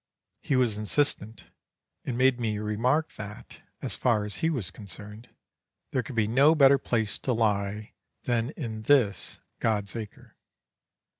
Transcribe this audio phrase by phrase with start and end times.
[0.41, 1.45] He was insistent,
[2.05, 5.29] and made me remark that, as far as he was concerned,
[5.91, 7.93] there could be no better place to lie
[8.23, 10.35] than in this God's Acre.